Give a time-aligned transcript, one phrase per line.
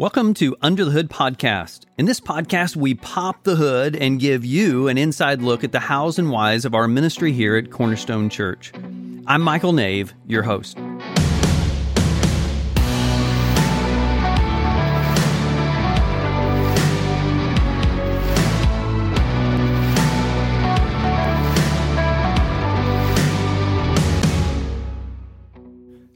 [0.00, 1.80] Welcome to Under the Hood Podcast.
[1.98, 5.78] In this podcast, we pop the hood and give you an inside look at the
[5.78, 8.72] hows and whys of our ministry here at Cornerstone Church.
[9.26, 10.78] I'm Michael Nave, your host.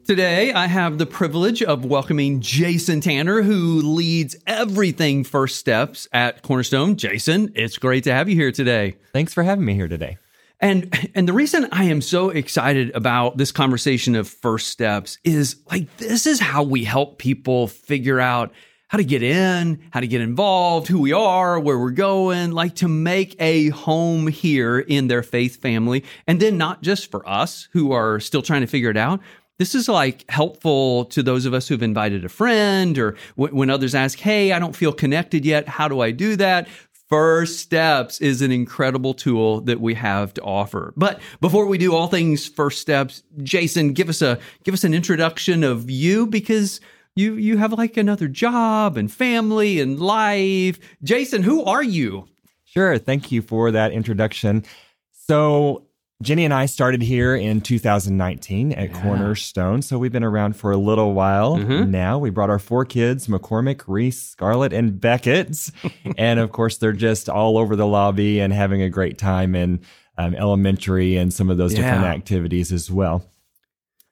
[0.07, 6.43] Today, I have the privilege of welcoming Jason Tanner, who leads everything First Steps at
[6.43, 6.97] Cornerstone.
[6.97, 8.97] Jason, it's great to have you here today.
[9.15, 10.19] Thanks for having me here today.
[10.61, 15.57] And and the reason I am so excited about this conversation of first steps is
[15.71, 18.53] like this is how we help people figure out
[18.89, 22.75] how to get in, how to get involved, who we are, where we're going, like
[22.77, 26.05] to make a home here in their faith family.
[26.27, 29.21] And then not just for us who are still trying to figure it out,
[29.59, 33.71] this is like helpful to those of us who've invited a friend or w- when
[33.71, 35.69] others ask, Hey, I don't feel connected yet.
[35.69, 36.69] How do I do that?
[37.09, 40.95] First Steps is an incredible tool that we have to offer.
[40.97, 44.95] But before we do all things First Steps, Jason, give us a give us an
[44.95, 46.81] introduction of you because
[47.15, 50.79] you you have like another job and family and life.
[51.03, 52.27] Jason, who are you?
[52.65, 54.65] Sure, thank you for that introduction.
[55.13, 55.84] So,
[56.23, 59.03] Jenny and I started here in 2019 at yeah.
[59.03, 59.83] Cornerstone.
[59.83, 61.91] So we've been around for a little while mm-hmm.
[61.91, 62.19] now.
[62.19, 65.73] We brought our four kids McCormick, Reese, Scarlett, and Beckett's.
[66.19, 69.81] and of course, they're just all over the lobby and having a great time in
[70.17, 71.83] um, elementary and some of those yeah.
[71.83, 73.27] different activities as well.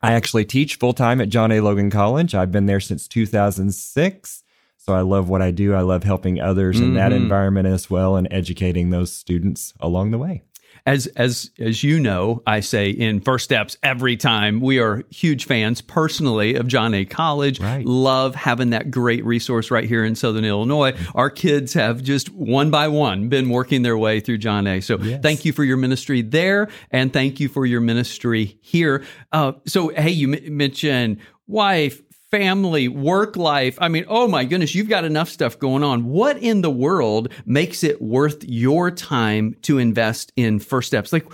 [0.03, 1.61] I actually teach full time at John A.
[1.61, 2.34] Logan College.
[2.34, 4.42] I've been there since 2006.
[4.77, 5.75] So I love what I do.
[5.75, 6.87] I love helping others mm-hmm.
[6.87, 7.22] in that mm-hmm.
[7.22, 10.42] environment as well and educating those students along the way
[10.86, 14.61] as as as you know, I say in First Steps every time.
[14.61, 17.05] We are huge fans personally of John A.
[17.05, 17.61] College.
[17.61, 17.84] Right.
[17.84, 20.94] Love having that great resource right here in Southern Illinois.
[21.14, 24.80] Our kids have just one by one been working their way through John A.
[24.80, 25.22] So yes.
[25.22, 29.04] thank you for your ministry there, and thank you for your ministry here.
[29.31, 32.00] Uh, so hey, you m- mentioned wife,
[32.32, 33.76] family, work life.
[33.78, 36.06] I mean, oh my goodness, you've got enough stuff going on.
[36.06, 41.12] What in the world makes it worth your time to invest in First Steps?
[41.12, 41.31] Like,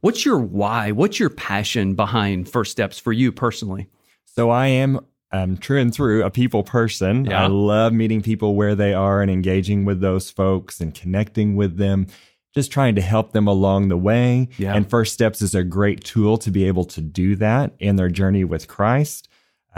[0.00, 0.90] what's your why?
[0.90, 3.88] What's your passion behind First Steps for you personally?
[4.24, 5.00] So I am
[5.32, 7.26] um, true and through a people person.
[7.26, 7.44] Yeah.
[7.44, 11.76] I love meeting people where they are and engaging with those folks and connecting with
[11.76, 12.06] them,
[12.54, 14.48] just trying to help them along the way.
[14.56, 14.74] Yeah.
[14.74, 18.08] And First Steps is a great tool to be able to do that in their
[18.08, 19.28] journey with Christ.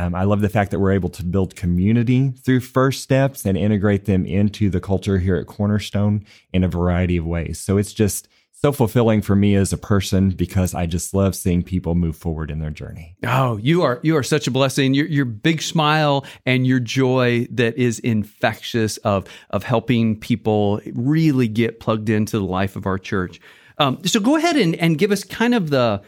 [0.01, 3.59] Um, I love the fact that we're able to build community through first steps and
[3.59, 6.25] integrate them into the culture here at Cornerstone
[6.55, 7.61] in a variety of ways.
[7.61, 11.63] So it's just so fulfilling for me as a person because I just love seeing
[11.63, 13.17] people move forward in their journey.
[13.27, 14.95] Oh, you are you are such a blessing.
[14.95, 21.49] Your your big smile and your joy that is infectious of of helping people really
[21.49, 23.39] get plugged into the life of our church.
[23.77, 26.03] Um, so go ahead and, and give us kind of the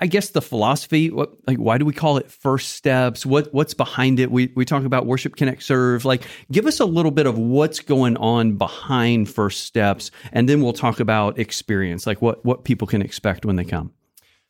[0.00, 3.24] I guess the philosophy, what, like, why do we call it first steps?
[3.24, 4.30] What, what's behind it?
[4.30, 6.04] We, we talk about worship, connect, serve.
[6.04, 10.60] Like, give us a little bit of what's going on behind first steps, and then
[10.60, 13.92] we'll talk about experience, like what, what people can expect when they come.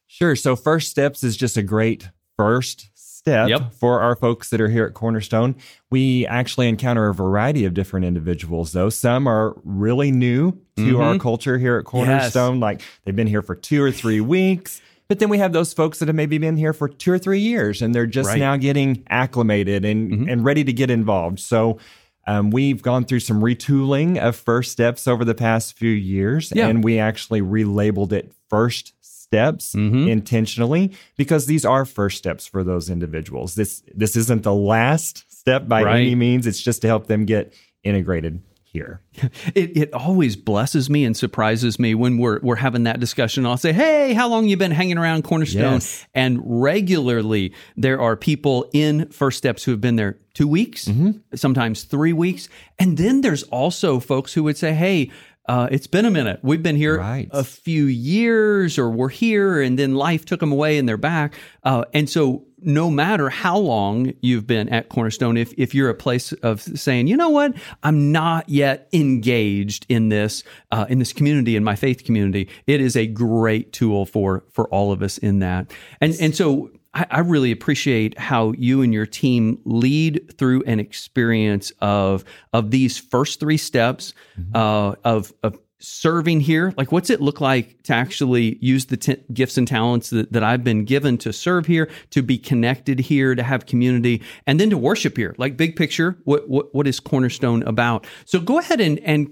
[0.06, 0.36] Sure.
[0.36, 3.74] So, first steps is just a great first step yep.
[3.74, 5.56] for our folks that are here at Cornerstone.
[5.90, 8.88] We actually encounter a variety of different individuals, though.
[8.88, 11.00] Some are really new to mm-hmm.
[11.00, 12.62] our culture here at Cornerstone, yes.
[12.62, 15.98] like they've been here for two or three weeks but then we have those folks
[15.98, 18.38] that have maybe been here for two or three years and they're just right.
[18.38, 20.28] now getting acclimated and, mm-hmm.
[20.28, 21.40] and ready to get involved.
[21.40, 21.78] So
[22.26, 26.66] um, we've gone through some retooling of first steps over the past few years, yeah.
[26.66, 30.08] and we actually relabeled it first steps mm-hmm.
[30.08, 33.54] intentionally because these are first steps for those individuals.
[33.54, 36.00] This this isn't the last step by right.
[36.00, 36.46] any means.
[36.46, 37.52] It's just to help them get
[37.84, 38.42] integrated
[38.76, 39.00] here.
[39.54, 43.46] It, it always blesses me and surprises me when we're we're having that discussion.
[43.46, 46.06] I'll say, "Hey, how long you been hanging around Cornerstone?" Yes.
[46.14, 51.12] And regularly, there are people in First Steps who have been there two weeks, mm-hmm.
[51.34, 55.10] sometimes three weeks, and then there's also folks who would say, "Hey."
[55.48, 56.40] Uh, it's been a minute.
[56.42, 57.28] We've been here right.
[57.30, 61.34] a few years, or we're here, and then life took them away, and they're back.
[61.62, 65.94] Uh, and so no matter how long you've been at Cornerstone, if, if you're a
[65.94, 71.12] place of saying, you know what, I'm not yet engaged in this, uh, in this
[71.12, 75.18] community, in my faith community, it is a great tool for, for all of us
[75.18, 75.70] in that.
[76.00, 80.80] And, and so I, I really appreciate how you and your team lead through an
[80.80, 84.56] experience of, of these first three steps, mm-hmm.
[84.56, 86.72] uh, of, of serving here?
[86.78, 90.42] Like, what's it look like to actually use the t- gifts and talents that, that
[90.42, 94.70] I've been given to serve here, to be connected here, to have community, and then
[94.70, 95.34] to worship here?
[95.36, 98.06] Like, big picture, what what, what is Cornerstone about?
[98.24, 99.30] So go ahead and and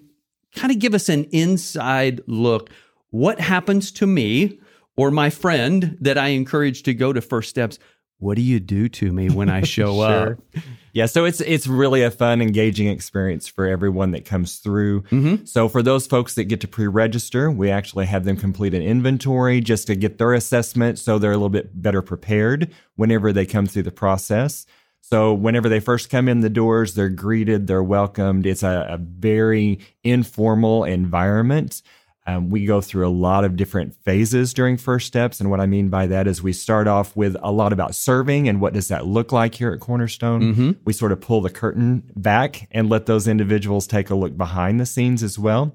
[0.54, 2.68] kind of give us an inside look.
[3.08, 4.58] What happens to me
[4.96, 7.78] or my friend that I encourage to go to First Steps?
[8.18, 10.32] What do you do to me when I show sure.
[10.32, 10.62] up?
[10.92, 15.02] Yeah, so it's it's really a fun, engaging experience for everyone that comes through.
[15.02, 15.44] Mm-hmm.
[15.44, 19.60] So for those folks that get to pre-register, we actually have them complete an inventory
[19.60, 23.66] just to get their assessment, so they're a little bit better prepared whenever they come
[23.66, 24.66] through the process.
[25.00, 28.46] So whenever they first come in the doors, they're greeted, they're welcomed.
[28.46, 31.82] It's a, a very informal environment.
[32.26, 35.40] Um, we go through a lot of different phases during First Steps.
[35.40, 38.48] And what I mean by that is we start off with a lot about serving
[38.48, 40.40] and what does that look like here at Cornerstone.
[40.40, 40.70] Mm-hmm.
[40.86, 44.80] We sort of pull the curtain back and let those individuals take a look behind
[44.80, 45.74] the scenes as well.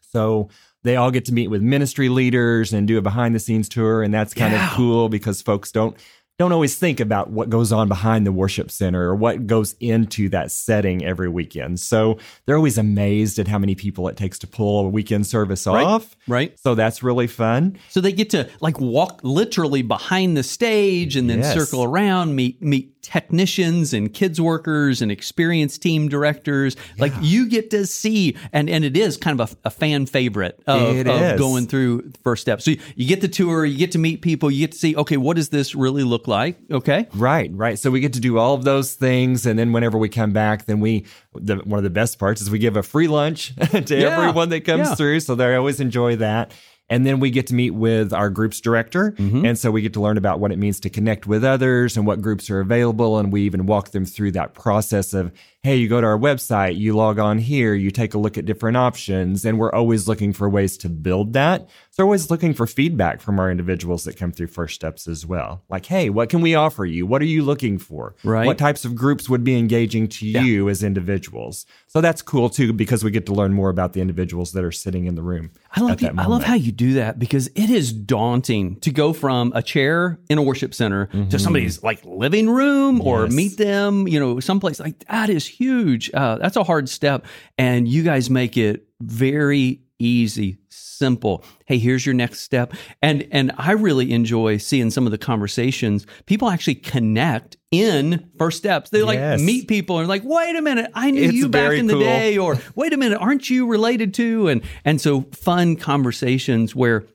[0.00, 0.48] So
[0.82, 4.02] they all get to meet with ministry leaders and do a behind the scenes tour.
[4.02, 4.70] And that's kind yeah.
[4.70, 5.94] of cool because folks don't
[6.38, 10.28] don't always think about what goes on behind the worship center or what goes into
[10.28, 11.80] that setting every weekend.
[11.80, 15.66] So they're always amazed at how many people it takes to pull a weekend service
[15.66, 16.14] right, off.
[16.28, 16.58] Right.
[16.60, 17.78] So that's really fun.
[17.88, 21.54] So they get to like walk literally behind the stage and then yes.
[21.54, 26.74] circle around, meet meet technicians and kids workers and experienced team directors.
[26.96, 27.02] Yeah.
[27.02, 30.60] Like you get to see, and, and it is kind of a, a fan favorite
[30.66, 32.64] of, of going through first steps.
[32.64, 34.96] So you, you, get the tour, you get to meet people, you get to see,
[34.96, 36.58] okay, what does this really look like?
[36.68, 37.06] Okay.
[37.14, 37.78] Right, right.
[37.78, 39.46] So we get to do all of those things.
[39.46, 42.50] And then whenever we come back, then we, the, one of the best parts is
[42.50, 44.18] we give a free lunch to yeah.
[44.18, 44.94] everyone that comes yeah.
[44.96, 45.20] through.
[45.20, 46.52] So they always enjoy that.
[46.88, 49.12] And then we get to meet with our group's director.
[49.12, 49.44] Mm-hmm.
[49.44, 52.06] And so we get to learn about what it means to connect with others and
[52.06, 53.18] what groups are available.
[53.18, 56.78] And we even walk them through that process of, hey, you go to our website,
[56.78, 59.44] you log on here, you take a look at different options.
[59.44, 61.68] And we're always looking for ways to build that.
[61.96, 65.24] So we're always looking for feedback from our individuals that come through First Steps as
[65.24, 65.62] well.
[65.70, 67.06] Like, hey, what can we offer you?
[67.06, 68.14] What are you looking for?
[68.22, 68.44] Right.
[68.44, 70.42] What types of groups would be engaging to yeah.
[70.42, 71.64] you as individuals?
[71.86, 74.72] So that's cool too, because we get to learn more about the individuals that are
[74.72, 75.52] sitting in the room.
[75.72, 79.14] I love, you, I love how you do that because it is daunting to go
[79.14, 81.30] from a chair in a worship center mm-hmm.
[81.30, 86.10] to somebody's like living room or meet them, you know, someplace like that is huge.
[86.12, 87.24] Uh, that's a hard step.
[87.56, 91.44] And you guys make it very easy, simple.
[91.66, 92.72] Hey, here's your next step.
[93.02, 96.06] And and I really enjoy seeing some of the conversations.
[96.26, 98.90] People actually connect in first steps.
[98.90, 99.40] They like yes.
[99.40, 102.02] meet people and like, wait a minute, I knew it's you back in the cool.
[102.02, 104.48] day, or wait a minute, aren't you related to?
[104.48, 107.06] And and so fun conversations where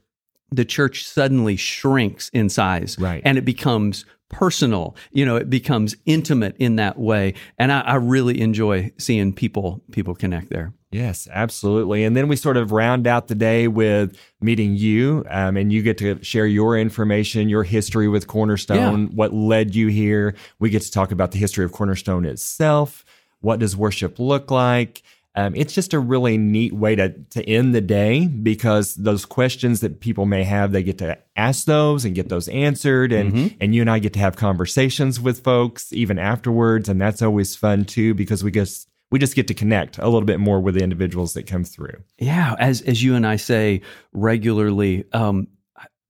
[0.51, 3.22] the church suddenly shrinks in size right.
[3.24, 7.33] and it becomes personal you know it becomes intimate in that way.
[7.57, 10.74] And I, I, really enjoy seeing people people connect there.
[10.92, 12.04] Yes absolutely.
[12.04, 15.81] And then we sort of round out the day with meeting you um, and you
[15.81, 19.10] get to share your information your history with cornerstone yeah.
[19.13, 20.36] what led you here.
[20.60, 23.06] We get to talk about the history of cornerstone itself
[23.42, 25.04] what does worship look like
[25.36, 29.80] um, it's just a really neat way to to end the day because those questions
[29.80, 33.57] that people may have, they get to ask those and get those answered, and mm-hmm.
[33.62, 37.56] and you and I get to have conversations with folks even afterwards, and that's always
[37.56, 40.75] fun too because we just we just get to connect a little bit more with
[40.75, 42.04] the individuals that come through.
[42.18, 43.81] Yeah, as as you and I say
[44.12, 45.48] regularly, um,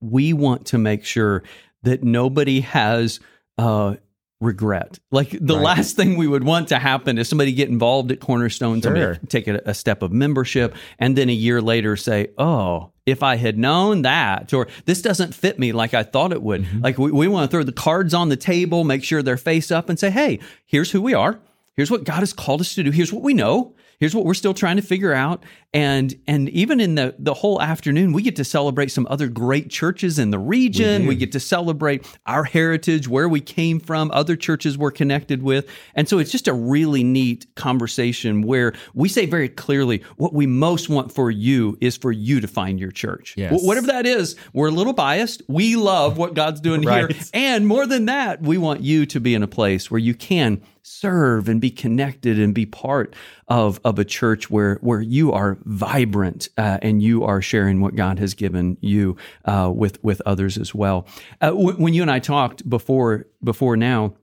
[0.00, 1.44] we want to make sure
[1.84, 3.20] that nobody has.
[3.56, 3.96] Uh,
[4.42, 4.98] regret.
[5.10, 5.62] Like the right.
[5.62, 9.18] last thing we would want to happen is somebody get involved at Cornerstone, sure.
[9.28, 13.36] take a, a, step of membership, and then a year later say, "Oh, if I
[13.36, 16.80] had known that," or "This doesn't fit me like I thought it would." Mm-hmm.
[16.82, 19.70] Like we, we want to throw the cards on the table, make sure they're face
[19.70, 21.38] up, and say, "Hey, here's who we are.
[21.74, 22.90] Here's what God has called us to do.
[22.90, 25.44] Here's what we know." Here's what we're still trying to figure out.
[25.72, 29.70] And and even in the the whole afternoon, we get to celebrate some other great
[29.70, 31.02] churches in the region.
[31.02, 35.44] We, we, get to celebrate our heritage, where we came from, other churches we're connected
[35.44, 35.68] with.
[35.94, 40.48] And so it's just a really neat conversation where we say very clearly what we
[40.48, 43.34] most want for you is for you to find your church.
[43.36, 43.62] Yes.
[43.62, 45.42] Whatever that is, we're a little biased.
[45.46, 47.08] We love what God's doing right.
[47.12, 47.22] here.
[47.32, 50.60] And more than that, we want you to be in a place where you can
[50.82, 53.14] serve and be connected and be part
[53.48, 57.94] of, of a church where, where you are vibrant uh, and you are sharing what
[57.94, 61.06] God has given you uh, with, with others as well.
[61.40, 64.14] Uh, w- when you and I talked before, before now,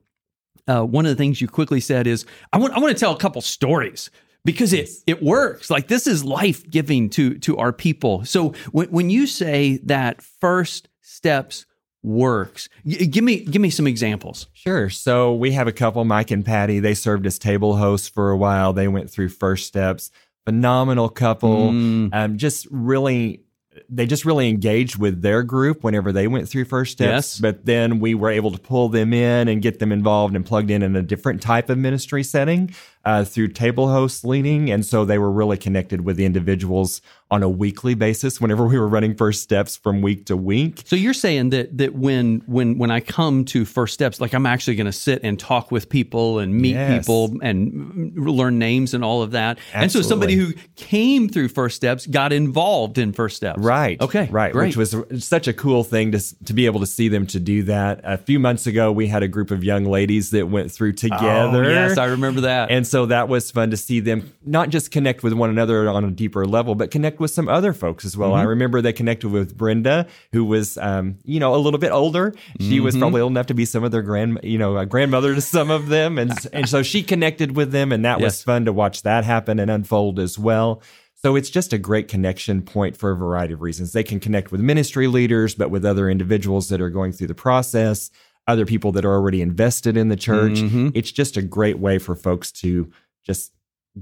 [0.68, 3.12] uh, one of the things you quickly said is, I want, I want to tell
[3.12, 4.10] a couple stories
[4.44, 5.70] because it it works.
[5.70, 8.24] Like this is life giving to to our people.
[8.24, 11.66] So when when you say that first steps
[12.02, 12.68] works.
[12.86, 14.46] G- give me give me some examples.
[14.52, 14.90] Sure.
[14.90, 16.80] So we have a couple, Mike and Patty.
[16.80, 18.72] They served as table hosts for a while.
[18.72, 20.10] They went through first steps.
[20.46, 21.70] phenomenal couple.
[21.70, 22.14] Mm.
[22.14, 23.42] Um, just really
[23.88, 27.34] they just really engaged with their group whenever they went through first steps.
[27.34, 27.38] Yes.
[27.38, 30.70] But then we were able to pull them in and get them involved and plugged
[30.70, 34.70] in in a different type of ministry setting uh, through table host leading.
[34.70, 38.78] And so they were really connected with the individuals on a weekly basis whenever we
[38.78, 40.82] were running first steps from week to week.
[40.84, 44.46] So you're saying that that when when when I come to first steps, like I'm
[44.46, 46.98] actually going to sit and talk with people and meet yes.
[46.98, 49.58] people and learn names and all of that.
[49.58, 49.82] Absolutely.
[49.82, 53.60] And so somebody who came through first steps got involved in first steps.
[53.60, 54.00] Right.
[54.00, 54.28] Okay.
[54.30, 54.52] Right.
[54.52, 54.76] Great.
[54.76, 57.62] Which was such a cool thing to to be able to see them to do
[57.64, 58.00] that.
[58.02, 61.64] A few months ago, we had a group of young ladies that went through together.
[61.64, 62.72] Oh, yes, I remember that.
[62.72, 66.04] And so that was fun to see them not just connect with one another on
[66.04, 68.30] a deeper level, but connect with some other folks as well.
[68.30, 68.40] Mm-hmm.
[68.40, 72.34] I remember they connected with Brenda, who was, um, you know, a little bit older.
[72.58, 72.84] She mm-hmm.
[72.84, 75.40] was probably old enough to be some of their grand, you know, a grandmother to
[75.40, 78.26] some of them, and and so she connected with them, and that yes.
[78.26, 80.82] was fun to watch that happen and unfold as well.
[81.14, 83.92] So it's just a great connection point for a variety of reasons.
[83.92, 87.34] They can connect with ministry leaders, but with other individuals that are going through the
[87.34, 88.10] process
[88.50, 90.58] other people that are already invested in the church.
[90.58, 90.90] Mm-hmm.
[90.94, 92.90] It's just a great way for folks to
[93.24, 93.52] just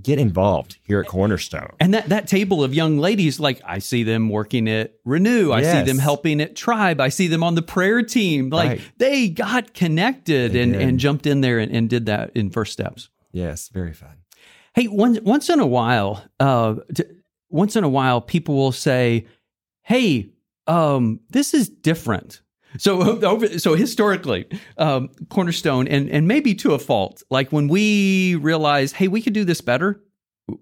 [0.02, 1.75] get involved here at Cornerstone.
[1.81, 5.61] And that that table of young ladies, like I see them working at Renew, I
[5.61, 5.78] yes.
[5.78, 8.50] see them helping at Tribe, I see them on the prayer team.
[8.50, 8.81] Like right.
[8.99, 12.73] they got connected they and, and jumped in there and, and, did that in first
[12.73, 13.09] steps.
[13.33, 14.17] Yes, very fun.
[14.75, 17.05] Hey, once once in a while, uh, t-
[17.49, 19.26] once in a while, people will say,
[19.83, 20.31] "Hey,
[20.67, 22.43] um, this is different."
[22.76, 24.46] So over, so historically,
[24.76, 29.32] um, Cornerstone, and and maybe to a fault, like when we realize, hey, we could
[29.32, 30.02] do this better,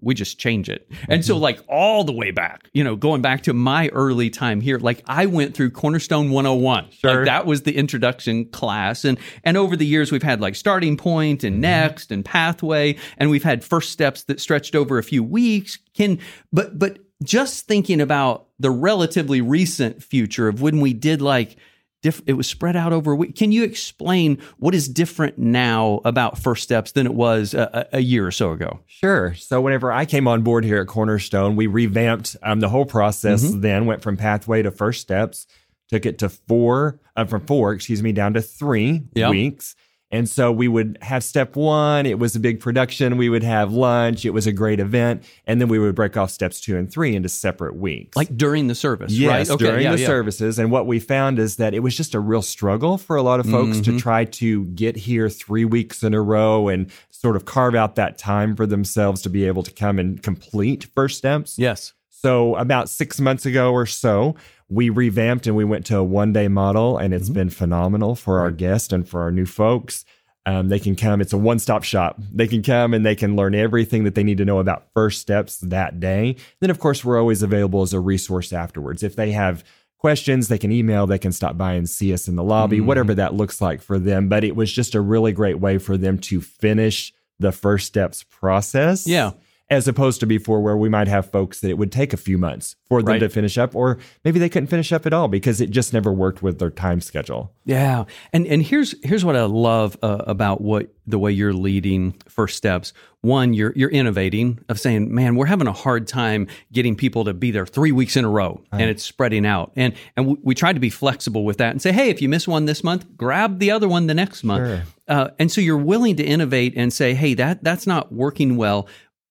[0.01, 0.87] we just change it.
[1.07, 1.27] And mm-hmm.
[1.27, 4.77] so like all the way back, you know, going back to my early time here,
[4.77, 6.91] like I went through Cornerstone 101.
[6.91, 7.15] Sure.
[7.15, 9.05] Like that was the introduction class.
[9.05, 11.61] And and over the years we've had like starting point and mm-hmm.
[11.61, 15.77] next and pathway and we've had first steps that stretched over a few weeks.
[15.93, 16.19] Can
[16.51, 21.57] but but just thinking about the relatively recent future of when we did like
[22.01, 23.35] diff- it was spread out over a week.
[23.35, 27.99] Can you explain what is different now about First Steps than it was a, a
[27.99, 28.79] year or so ago?
[28.85, 29.33] Sure.
[29.35, 33.43] So whenever I came on board here at Cornerstone, we revamped um, the whole process.
[33.43, 33.61] Mm-hmm.
[33.61, 35.47] Then went from Pathway to First Steps,
[35.89, 39.29] took it to four, uh, from four, excuse me, down to three yep.
[39.29, 39.75] weeks.
[40.09, 42.05] And so we would have step one.
[42.05, 43.17] It was a big production.
[43.17, 44.25] We would have lunch.
[44.25, 45.23] It was a great event.
[45.45, 48.15] And then we would break off steps two and three into separate weeks.
[48.15, 49.55] Like during the service, yes, right?
[49.55, 50.07] Okay, during yeah, the yeah.
[50.07, 50.59] services.
[50.59, 53.41] And what we found is that it was just a real struggle for a lot
[53.41, 53.97] of folks mm-hmm.
[53.97, 57.95] to try to get here three weeks in a row and sort of carve out
[57.95, 61.59] that time for themselves to be able to come and complete first steps.
[61.59, 61.93] Yes.
[62.09, 64.35] So about six months ago or so,
[64.69, 67.33] we revamped and we went to a one day model, and it's mm-hmm.
[67.33, 70.05] been phenomenal for our guests and for our new folks.
[70.45, 71.19] Um, they can come.
[71.19, 72.21] It's a one stop shop.
[72.31, 75.19] They can come and they can learn everything that they need to know about first
[75.19, 76.37] steps that day.
[76.61, 79.03] Then, of course, we're always available as a resource afterwards.
[79.03, 79.65] If they have
[79.97, 82.85] questions, they can email, they can stop by and see us in the lobby, mm-hmm.
[82.85, 84.29] whatever that looks like for them.
[84.29, 88.23] But it was just a really great way for them to finish the first steps
[88.23, 89.05] process.
[89.05, 89.31] Yeah
[89.69, 92.37] as opposed to before where we might have folks that it would take a few
[92.37, 93.19] months for them right.
[93.19, 96.11] to finish up or maybe they couldn't finish up at all because it just never
[96.11, 100.61] worked with their time schedule yeah and and here's here's what i love uh, about
[100.61, 105.45] what the way you're leading first steps one you're you're innovating of saying man we're
[105.45, 108.81] having a hard time getting people to be there 3 weeks in a row right.
[108.81, 111.81] and it's spreading out and and we, we try to be flexible with that and
[111.81, 114.65] say hey if you miss one this month grab the other one the next month
[114.65, 114.83] sure.
[115.09, 118.87] uh, and so you're willing to innovate and say hey that that's not working well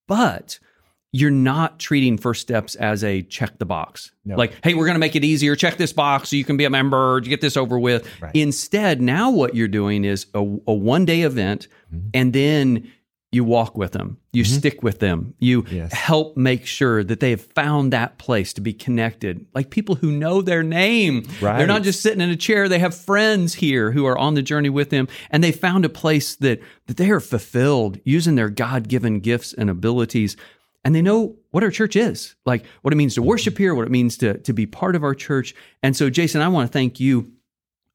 [0.07, 0.59] but
[1.13, 4.13] you're not treating first steps as a check the box.
[4.25, 4.37] No.
[4.37, 5.57] Like, hey, we're going to make it easier.
[5.57, 7.21] Check this box so you can be a member.
[7.23, 8.07] You get this over with.
[8.21, 8.35] Right.
[8.35, 12.09] Instead, now what you're doing is a, a one day event, mm-hmm.
[12.13, 12.93] and then
[13.37, 14.59] you walk with them, you mm-hmm.
[14.59, 15.93] stick with them, you yes.
[15.93, 19.47] help make sure that they have found that place to be connected.
[19.55, 21.29] Like people who know their name.
[21.41, 21.59] Right.
[21.59, 24.43] They're not just sitting in a chair, they have friends here who are on the
[24.43, 28.51] journey with them and they found a place that that they are fulfilled using their
[28.51, 30.37] God-given gifts and abilities
[30.85, 33.87] and they know what our church is, like what it means to worship here, what
[33.87, 35.55] it means to to be part of our church.
[35.83, 37.33] And so Jason, I want to thank you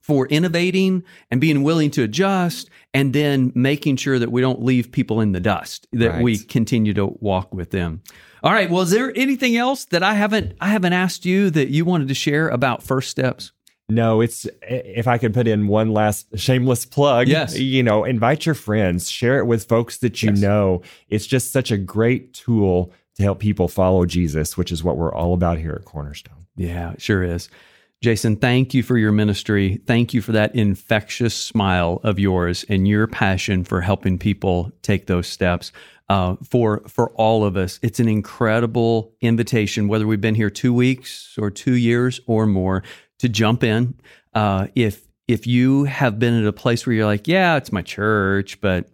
[0.02, 4.92] for innovating and being willing to adjust and then making sure that we don't leave
[4.92, 6.24] people in the dust that right.
[6.24, 8.02] we continue to walk with them
[8.44, 11.70] all right well is there anything else that i haven't i haven't asked you that
[11.70, 13.52] you wanted to share about first steps
[13.92, 17.28] no, it's if I could put in one last shameless plug.
[17.28, 17.60] Yes.
[17.60, 20.40] You know, invite your friends, share it with folks that you yes.
[20.40, 20.82] know.
[21.10, 25.14] It's just such a great tool to help people follow Jesus, which is what we're
[25.14, 26.46] all about here at Cornerstone.
[26.56, 27.50] Yeah, it sure is.
[28.02, 29.80] Jason, thank you for your ministry.
[29.86, 35.06] Thank you for that infectious smile of yours and your passion for helping people take
[35.06, 35.72] those steps.
[36.10, 39.88] Uh, for for all of us, it's an incredible invitation.
[39.88, 42.84] Whether we've been here two weeks or two years or more,
[43.20, 43.94] to jump in.
[44.34, 47.84] Uh, if if you have been at a place where you're like, yeah, it's my
[47.84, 48.90] church, but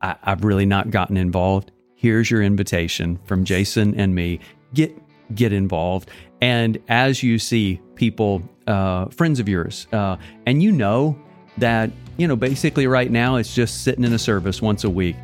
[0.00, 4.40] I, I've really not gotten involved, here's your invitation from Jason and me.
[4.72, 4.96] Get
[5.34, 6.10] get involved.
[6.44, 11.18] And as you see people, uh, friends of yours, uh, and you know
[11.56, 15.16] that, you know, basically right now it's just sitting in a service once a week,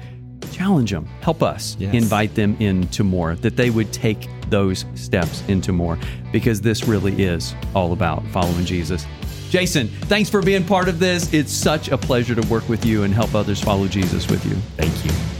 [0.50, 1.92] challenge them, help us yes.
[1.92, 5.98] invite them into more, that they would take those steps into more,
[6.32, 9.04] because this really is all about following Jesus.
[9.50, 11.34] Jason, thanks for being part of this.
[11.34, 14.54] It's such a pleasure to work with you and help others follow Jesus with you.
[14.78, 15.39] Thank you.